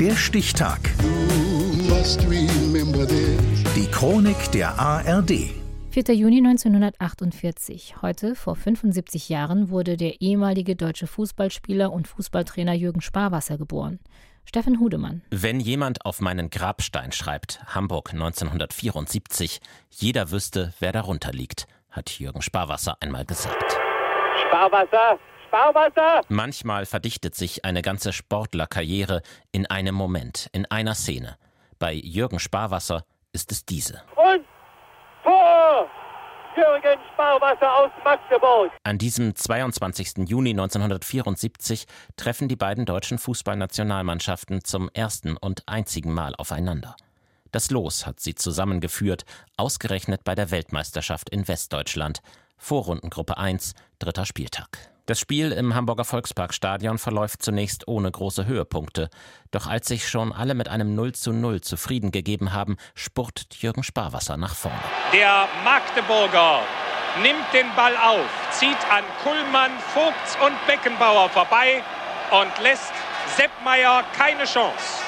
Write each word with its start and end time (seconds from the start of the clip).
Der 0.00 0.14
Stichtag. 0.14 0.78
Die 3.74 3.90
Chronik 3.90 4.52
der 4.52 4.78
ARD. 4.78 5.50
4. 5.90 6.14
Juni 6.14 6.38
1948. 6.38 7.96
Heute, 8.00 8.36
vor 8.36 8.54
75 8.54 9.28
Jahren, 9.28 9.70
wurde 9.70 9.96
der 9.96 10.20
ehemalige 10.20 10.76
deutsche 10.76 11.08
Fußballspieler 11.08 11.92
und 11.92 12.06
Fußballtrainer 12.06 12.74
Jürgen 12.74 13.00
Sparwasser 13.00 13.58
geboren. 13.58 13.98
Steffen 14.44 14.78
Hudemann. 14.78 15.22
Wenn 15.30 15.58
jemand 15.58 16.04
auf 16.06 16.20
meinen 16.20 16.48
Grabstein 16.48 17.10
schreibt, 17.10 17.60
Hamburg 17.66 18.12
1974, 18.12 19.60
jeder 19.90 20.30
wüsste, 20.30 20.74
wer 20.78 20.92
darunter 20.92 21.32
liegt, 21.32 21.66
hat 21.90 22.10
Jürgen 22.20 22.42
Sparwasser 22.42 22.96
einmal 23.00 23.24
gesagt. 23.24 23.76
Sparwasser, 24.46 25.18
Sparwasser! 25.48 26.22
Manchmal 26.28 26.86
verdichtet 26.86 27.34
sich 27.34 27.64
eine 27.64 27.82
ganze 27.82 28.12
Sportlerkarriere 28.12 29.22
in 29.50 29.66
einem 29.66 29.94
Moment, 29.94 30.48
in 30.52 30.66
einer 30.66 30.94
Szene. 30.94 31.36
Bei 31.78 31.94
Jürgen 31.94 32.38
Sparwasser 32.38 33.04
ist 33.32 33.50
es 33.50 33.64
diese. 33.64 34.02
Und 34.14 34.44
Tor! 35.24 35.88
Jürgen 36.54 36.98
Sparwasser 37.14 37.72
aus 37.72 37.90
Magdeburg. 38.04 38.72
An 38.82 38.98
diesem 38.98 39.34
22. 39.34 40.28
Juni 40.28 40.50
1974 40.50 41.86
treffen 42.16 42.48
die 42.48 42.56
beiden 42.56 42.84
deutschen 42.84 43.18
Fußballnationalmannschaften 43.18 44.64
zum 44.64 44.90
ersten 44.92 45.36
und 45.36 45.62
einzigen 45.66 46.12
Mal 46.12 46.34
aufeinander. 46.36 46.96
Das 47.52 47.70
Los 47.70 48.06
hat 48.06 48.20
sie 48.20 48.34
zusammengeführt, 48.34 49.24
ausgerechnet 49.56 50.24
bei 50.24 50.34
der 50.34 50.50
Weltmeisterschaft 50.50 51.30
in 51.30 51.48
Westdeutschland. 51.48 52.20
Vorrundengruppe 52.58 53.38
1, 53.38 53.74
dritter 53.98 54.26
Spieltag. 54.26 54.90
Das 55.08 55.18
Spiel 55.18 55.52
im 55.52 55.74
Hamburger 55.74 56.04
Volksparkstadion 56.04 56.98
verläuft 56.98 57.40
zunächst 57.40 57.88
ohne 57.88 58.10
große 58.10 58.44
Höhepunkte. 58.44 59.08
Doch 59.50 59.66
als 59.66 59.88
sich 59.88 60.06
schon 60.06 60.34
alle 60.34 60.52
mit 60.52 60.68
einem 60.68 60.94
0 60.94 61.14
zu 61.14 61.32
0 61.32 61.62
zufrieden 61.62 62.10
gegeben 62.10 62.52
haben, 62.52 62.76
spurtet 62.94 63.54
Jürgen 63.54 63.82
Sparwasser 63.82 64.36
nach 64.36 64.54
vorne. 64.54 64.76
Der 65.14 65.48
Magdeburger 65.64 66.60
nimmt 67.22 67.46
den 67.54 67.74
Ball 67.74 67.96
auf, 67.96 68.28
zieht 68.50 68.76
an 68.92 69.02
Kullmann, 69.22 69.70
Vogts 69.94 70.36
und 70.44 70.54
Beckenbauer 70.66 71.30
vorbei 71.30 71.82
und 72.30 72.62
lässt 72.62 72.92
Seppmeier 73.34 74.04
keine 74.14 74.44
Chance. 74.44 75.02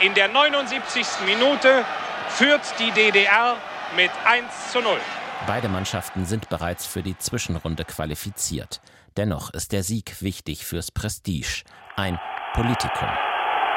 In 0.00 0.12
der 0.12 0.28
79. 0.28 1.06
Minute 1.24 1.86
führt 2.28 2.60
die 2.78 2.90
DDR 2.90 3.56
mit 3.96 4.10
1 4.26 4.72
zu 4.72 4.82
0. 4.82 4.98
Beide 5.46 5.68
Mannschaften 5.68 6.24
sind 6.24 6.48
bereits 6.48 6.86
für 6.86 7.02
die 7.02 7.18
Zwischenrunde 7.18 7.84
qualifiziert. 7.84 8.80
Dennoch 9.16 9.50
ist 9.50 9.72
der 9.72 9.82
Sieg 9.82 10.22
wichtig 10.22 10.64
fürs 10.64 10.92
Prestige. 10.92 11.64
Ein 11.96 12.18
Politikum. 12.54 13.08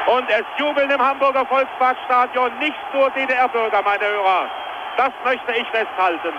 Und 0.06 0.28
es 0.30 0.44
jubeln 0.58 0.88
im 0.90 1.00
Hamburger 1.00 1.44
Volksparkstadion 1.46 2.56
nicht 2.60 2.76
nur 2.94 3.10
DDR-Bürger, 3.10 3.82
meine 3.82 4.04
Hörer. 4.04 4.48
Das 4.96 5.10
möchte 5.24 5.52
ich 5.52 5.66
festhalten. 5.68 6.34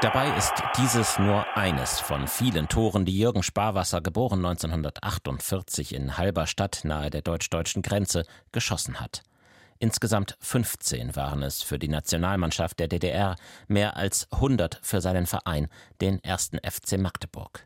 Dabei 0.00 0.34
ist 0.38 0.54
dieses 0.78 1.18
nur 1.18 1.44
eines 1.54 2.00
von 2.00 2.26
vielen 2.26 2.66
Toren, 2.68 3.04
die 3.04 3.18
Jürgen 3.18 3.42
Sparwasser, 3.42 4.00
geboren 4.00 4.38
1948 4.38 5.94
in 5.94 6.16
Halberstadt 6.16 6.80
nahe 6.84 7.10
der 7.10 7.20
deutsch-deutschen 7.20 7.82
Grenze, 7.82 8.24
geschossen 8.50 8.98
hat. 8.98 9.22
Insgesamt 9.82 10.36
15 10.40 11.16
waren 11.16 11.42
es 11.42 11.62
für 11.62 11.78
die 11.78 11.88
Nationalmannschaft 11.88 12.78
der 12.78 12.86
DDR, 12.86 13.36
mehr 13.66 13.96
als 13.96 14.30
100 14.30 14.78
für 14.82 15.00
seinen 15.00 15.24
Verein, 15.24 15.68
den 16.02 16.22
ersten 16.22 16.58
FC 16.58 16.98
Magdeburg. 16.98 17.64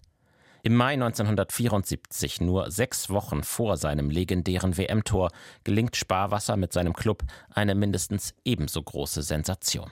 Im 0.63 0.77
Mai 0.77 0.93
1974, 0.93 2.41
nur 2.41 2.71
sechs 2.71 3.11
Wochen 3.11 3.43
vor 3.43 3.77
seinem 3.77 4.11
legendären 4.11 4.79
WM-Tor, 4.79 5.31
gelingt 5.65 5.97
Sparwasser 5.97 6.57
mit 6.57 6.73
seinem 6.73 6.93
Club 6.93 7.25
eine 7.51 7.75
mindestens 7.75 8.33
ebenso 8.45 8.81
große 8.81 9.23
Sensation. 9.23 9.91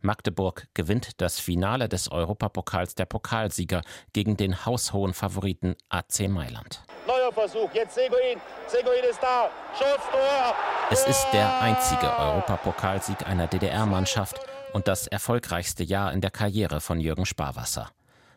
Magdeburg 0.00 0.68
gewinnt 0.72 1.20
das 1.20 1.38
Finale 1.38 1.90
des 1.90 2.10
Europapokals 2.10 2.94
der 2.94 3.04
Pokalsieger 3.04 3.82
gegen 4.14 4.38
den 4.38 4.64
haushohen 4.64 5.12
Favoriten 5.12 5.76
AC 5.90 6.28
Mailand. 6.28 6.82
Neuer 7.06 7.30
Versuch, 7.30 7.70
jetzt 7.74 7.94
Seguin. 7.94 8.40
Seguin 8.68 9.04
ist 9.10 9.22
da. 9.22 9.50
Schuss, 9.76 10.00
Tor. 10.10 10.54
Es 10.90 11.06
ist 11.06 11.26
der 11.34 11.60
einzige 11.60 12.18
Europapokalsieg 12.18 13.28
einer 13.28 13.46
DDR-Mannschaft 13.46 14.40
und 14.72 14.88
das 14.88 15.06
erfolgreichste 15.06 15.84
Jahr 15.84 16.14
in 16.14 16.22
der 16.22 16.30
Karriere 16.30 16.80
von 16.80 16.98
Jürgen 16.98 17.26
Sparwasser. 17.26 17.90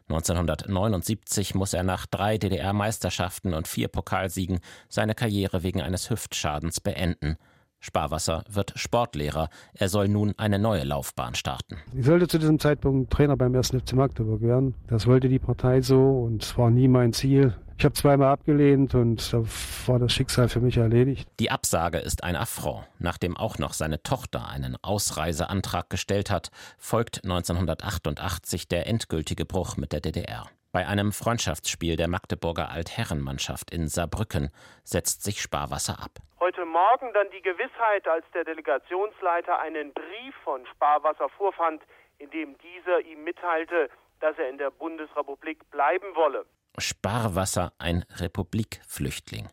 1979 0.09 1.55
muss 1.55 1.73
er 1.73 1.83
nach 1.83 2.05
drei 2.07 2.37
DDR-Meisterschaften 2.37 3.53
und 3.53 3.69
vier 3.69 3.87
Pokalsiegen 3.87 4.59
seine 4.89 5.15
Karriere 5.15 5.63
wegen 5.63 5.81
eines 5.81 6.09
Hüftschadens 6.09 6.81
beenden. 6.81 7.37
Sparwasser 7.79 8.43
wird 8.49 8.73
Sportlehrer. 8.75 9.47
Er 9.73 9.87
soll 9.87 10.09
nun 10.09 10.33
eine 10.37 10.59
neue 10.59 10.83
Laufbahn 10.83 11.35
starten. 11.35 11.77
Ich 11.95 12.05
sollte 12.05 12.27
zu 12.27 12.37
diesem 12.37 12.59
Zeitpunkt 12.59 13.13
Trainer 13.13 13.37
beim 13.37 13.55
1. 13.55 13.69
FC 13.69 13.93
Magdeburg 13.93 14.41
werden. 14.41 14.75
Das 14.87 15.07
wollte 15.07 15.29
die 15.29 15.39
Partei 15.39 15.81
so 15.81 16.23
und 16.25 16.43
es 16.43 16.57
war 16.57 16.69
nie 16.69 16.89
mein 16.89 17.13
Ziel. 17.13 17.55
Ich 17.81 17.85
habe 17.85 17.95
zweimal 17.95 18.27
abgelehnt 18.27 18.93
und 18.93 19.33
da 19.33 19.39
war 19.87 19.97
das 19.97 20.13
Schicksal 20.13 20.49
für 20.49 20.59
mich 20.59 20.77
erledigt. 20.77 21.27
Die 21.39 21.49
Absage 21.49 21.97
ist 21.97 22.23
ein 22.23 22.35
Affront. 22.35 22.85
Nachdem 22.99 23.35
auch 23.35 23.57
noch 23.57 23.73
seine 23.73 24.03
Tochter 24.03 24.47
einen 24.47 24.77
Ausreiseantrag 24.83 25.89
gestellt 25.89 26.29
hat, 26.29 26.51
folgt 26.77 27.23
1988 27.23 28.67
der 28.67 28.85
endgültige 28.85 29.45
Bruch 29.45 29.77
mit 29.77 29.93
der 29.93 29.99
DDR. 29.99 30.45
Bei 30.71 30.85
einem 30.85 31.11
Freundschaftsspiel 31.11 31.95
der 31.95 32.07
Magdeburger 32.07 32.69
Altherrenmannschaft 32.69 33.71
in 33.71 33.87
Saarbrücken 33.87 34.51
setzt 34.83 35.23
sich 35.23 35.41
Sparwasser 35.41 35.97
ab. 36.03 36.11
Heute 36.39 36.65
Morgen 36.65 37.11
dann 37.15 37.31
die 37.35 37.41
Gewissheit, 37.41 38.07
als 38.07 38.25
der 38.35 38.43
Delegationsleiter 38.43 39.59
einen 39.59 39.91
Brief 39.93 40.35
von 40.43 40.67
Sparwasser 40.67 41.29
vorfand, 41.29 41.81
in 42.19 42.29
dem 42.29 42.55
dieser 42.59 43.01
ihm 43.01 43.23
mitteilte, 43.23 43.89
dass 44.19 44.37
er 44.37 44.49
in 44.49 44.59
der 44.59 44.69
Bundesrepublik 44.69 45.67
bleiben 45.71 46.13
wolle. 46.13 46.45
Sparwasser 46.77 47.73
ein 47.77 48.05
Republikflüchtling. 48.17 49.47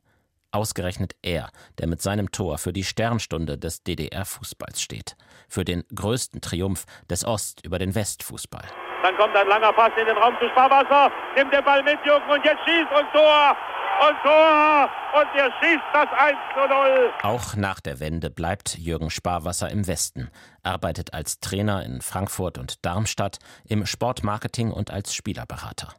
Ausgerechnet 0.51 1.15
er, 1.21 1.51
der 1.79 1.89
mit 1.89 2.01
seinem 2.01 2.33
Tor 2.33 2.57
für 2.59 2.73
die 2.73 2.85
Sternstunde 2.85 3.59
des 3.59 3.83
DDR-Fußballs 3.83 4.81
steht, 4.81 5.17
für 5.49 5.65
den 5.65 5.85
größten 5.95 6.41
Triumph 6.41 6.87
des 7.11 7.25
Ost 7.25 7.65
über 7.67 7.79
den 7.79 7.95
Westfußball. 7.95 8.65
Dann 9.03 9.17
kommt 9.17 9.37
ein 9.37 9.47
langer 9.47 9.73
Pass 9.73 9.93
in 9.99 10.07
den 10.07 10.17
Raum 10.17 10.35
zu 10.41 10.49
Sparwasser, 10.49 11.13
nimmt 11.37 11.53
den 11.53 11.65
Ball 11.65 11.83
mit, 11.83 11.99
Jürgen, 12.05 12.31
und 12.31 12.45
jetzt 12.45 12.61
schießt 12.65 12.91
und 12.91 13.13
Tor! 13.13 13.57
Und 14.01 14.17
Tor! 14.23 14.91
Und 15.15 15.29
er 15.35 15.53
schießt 15.61 15.85
das 15.93 16.09
1 16.17 16.37
zu 16.55 16.69
0. 16.69 17.13
Auch 17.23 17.55
nach 17.57 17.81
der 17.81 18.01
Wende 18.01 18.31
bleibt 18.31 18.79
Jürgen 18.79 19.11
Sparwasser 19.11 19.71
im 19.71 19.87
Westen, 19.87 20.31
arbeitet 20.63 21.13
als 21.15 21.41
Trainer 21.41 21.85
in 21.85 22.01
Frankfurt 22.01 22.59
und 22.59 22.85
Darmstadt, 22.85 23.39
im 23.65 23.87
Sportmarketing 23.87 24.71
und 24.73 24.91
als 24.91 25.15
Spielerberater. 25.15 25.95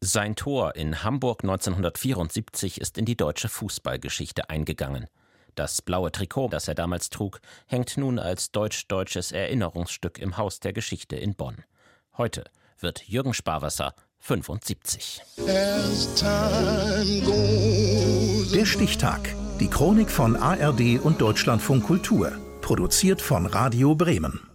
Sein 0.00 0.36
Tor 0.36 0.76
in 0.76 1.02
Hamburg 1.02 1.42
1974 1.42 2.80
ist 2.80 2.98
in 2.98 3.06
die 3.06 3.16
deutsche 3.16 3.48
Fußballgeschichte 3.48 4.50
eingegangen. 4.50 5.06
Das 5.54 5.80
blaue 5.80 6.12
Trikot, 6.12 6.48
das 6.48 6.68
er 6.68 6.74
damals 6.74 7.08
trug, 7.08 7.40
hängt 7.66 7.96
nun 7.96 8.18
als 8.18 8.52
deutsch-deutsches 8.52 9.32
Erinnerungsstück 9.32 10.18
im 10.18 10.36
Haus 10.36 10.60
der 10.60 10.74
Geschichte 10.74 11.16
in 11.16 11.34
Bonn. 11.34 11.64
Heute 12.18 12.44
wird 12.78 13.08
Jürgen 13.08 13.32
Sparwasser 13.32 13.94
75. 14.18 15.22
Der 18.52 18.66
Stichtag. 18.66 19.34
Die 19.60 19.68
Chronik 19.68 20.10
von 20.10 20.36
ARD 20.36 21.00
und 21.02 21.22
Deutschlandfunk 21.22 21.84
Kultur. 21.84 22.32
Produziert 22.60 23.22
von 23.22 23.46
Radio 23.46 23.94
Bremen. 23.94 24.45